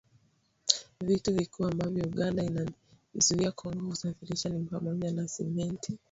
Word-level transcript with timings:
Vitu 1.03 1.33
vikuu 1.33 1.65
ambavyo 1.65 2.03
Uganda 2.03 2.43
inaiuzia 2.43 3.51
Kongo 3.51 3.87
kusafirisha 3.89 4.49
ni 4.49 4.63
pamoja 4.63 5.11
na 5.11 5.27
Simenti, 5.27 5.29
mafuta 5.41 5.41
ya 5.43 5.43
mawese 5.43 5.43
na 5.43 5.65
mchele 5.73 5.99